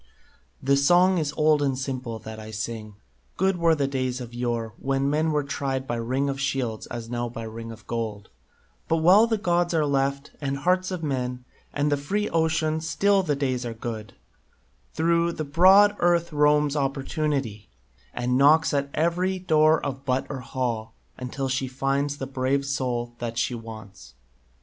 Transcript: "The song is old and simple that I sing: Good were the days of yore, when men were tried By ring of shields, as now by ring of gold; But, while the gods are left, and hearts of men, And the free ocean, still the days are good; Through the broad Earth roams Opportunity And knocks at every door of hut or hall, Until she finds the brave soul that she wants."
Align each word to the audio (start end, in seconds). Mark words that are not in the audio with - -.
"The 0.63 0.77
song 0.77 1.19
is 1.19 1.31
old 1.37 1.61
and 1.61 1.77
simple 1.77 2.17
that 2.17 2.39
I 2.39 2.49
sing: 2.49 2.95
Good 3.37 3.57
were 3.57 3.75
the 3.75 3.85
days 3.87 4.19
of 4.19 4.33
yore, 4.33 4.73
when 4.79 5.07
men 5.11 5.31
were 5.31 5.43
tried 5.43 5.85
By 5.85 5.97
ring 5.97 6.27
of 6.27 6.39
shields, 6.41 6.87
as 6.87 7.07
now 7.07 7.29
by 7.29 7.43
ring 7.43 7.71
of 7.71 7.85
gold; 7.85 8.29
But, 8.87 8.97
while 8.97 9.27
the 9.27 9.37
gods 9.37 9.75
are 9.75 9.85
left, 9.85 10.31
and 10.41 10.57
hearts 10.57 10.89
of 10.89 11.03
men, 11.03 11.45
And 11.71 11.91
the 11.91 11.97
free 11.97 12.27
ocean, 12.31 12.81
still 12.81 13.21
the 13.21 13.35
days 13.35 13.63
are 13.63 13.75
good; 13.75 14.15
Through 14.95 15.33
the 15.33 15.45
broad 15.45 15.95
Earth 15.99 16.33
roams 16.33 16.75
Opportunity 16.75 17.69
And 18.11 18.39
knocks 18.39 18.73
at 18.73 18.89
every 18.95 19.37
door 19.37 19.79
of 19.85 20.01
hut 20.07 20.25
or 20.31 20.39
hall, 20.39 20.95
Until 21.19 21.47
she 21.47 21.67
finds 21.67 22.17
the 22.17 22.25
brave 22.25 22.65
soul 22.65 23.13
that 23.19 23.37
she 23.37 23.53
wants." 23.53 24.15